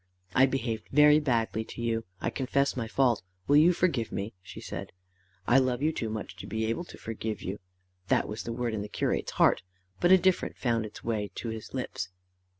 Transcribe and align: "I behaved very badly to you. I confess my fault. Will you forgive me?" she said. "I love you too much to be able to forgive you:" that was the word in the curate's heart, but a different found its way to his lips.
"I 0.33 0.47
behaved 0.47 0.89
very 0.91 1.19
badly 1.19 1.63
to 1.65 1.79
you. 1.79 2.05
I 2.19 2.31
confess 2.31 2.75
my 2.75 2.87
fault. 2.87 3.21
Will 3.45 3.57
you 3.57 3.71
forgive 3.71 4.11
me?" 4.11 4.33
she 4.41 4.59
said. 4.59 4.93
"I 5.45 5.59
love 5.59 5.83
you 5.83 5.93
too 5.93 6.09
much 6.09 6.35
to 6.37 6.47
be 6.47 6.65
able 6.65 6.85
to 6.85 6.97
forgive 6.97 7.43
you:" 7.43 7.59
that 8.07 8.27
was 8.27 8.41
the 8.41 8.51
word 8.51 8.73
in 8.73 8.81
the 8.81 8.89
curate's 8.89 9.33
heart, 9.33 9.61
but 9.99 10.11
a 10.11 10.17
different 10.17 10.57
found 10.57 10.87
its 10.87 11.03
way 11.03 11.29
to 11.35 11.49
his 11.49 11.75
lips. 11.75 12.09